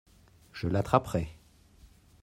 Je 0.51 0.67
l'attraperai. 0.67 1.37